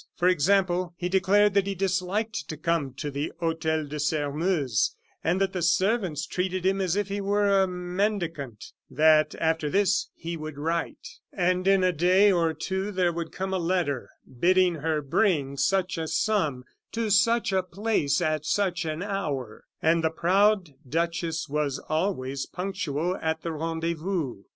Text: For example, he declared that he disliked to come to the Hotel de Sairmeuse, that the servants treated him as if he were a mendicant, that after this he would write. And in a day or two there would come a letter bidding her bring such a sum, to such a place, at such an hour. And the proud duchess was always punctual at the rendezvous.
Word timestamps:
For 0.15 0.27
example, 0.27 0.95
he 0.97 1.09
declared 1.09 1.53
that 1.53 1.67
he 1.67 1.75
disliked 1.75 2.47
to 2.49 2.57
come 2.57 2.95
to 2.95 3.11
the 3.11 3.31
Hotel 3.39 3.85
de 3.85 3.99
Sairmeuse, 3.99 4.95
that 5.23 5.53
the 5.53 5.61
servants 5.61 6.25
treated 6.25 6.65
him 6.65 6.81
as 6.81 6.95
if 6.95 7.07
he 7.09 7.21
were 7.21 7.61
a 7.61 7.67
mendicant, 7.67 8.71
that 8.89 9.35
after 9.39 9.69
this 9.69 10.09
he 10.15 10.35
would 10.37 10.57
write. 10.57 11.07
And 11.31 11.67
in 11.67 11.83
a 11.83 11.93
day 11.93 12.31
or 12.31 12.51
two 12.55 12.91
there 12.91 13.13
would 13.13 13.31
come 13.31 13.53
a 13.53 13.59
letter 13.59 14.09
bidding 14.39 14.73
her 14.73 15.03
bring 15.03 15.55
such 15.55 15.99
a 15.99 16.07
sum, 16.07 16.63
to 16.93 17.11
such 17.11 17.53
a 17.53 17.61
place, 17.61 18.21
at 18.21 18.43
such 18.43 18.85
an 18.85 19.03
hour. 19.03 19.65
And 19.83 20.03
the 20.03 20.09
proud 20.09 20.71
duchess 20.89 21.47
was 21.47 21.77
always 21.77 22.47
punctual 22.47 23.17
at 23.21 23.43
the 23.43 23.51
rendezvous. 23.51 24.45